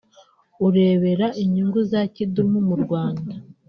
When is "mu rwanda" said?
2.67-3.33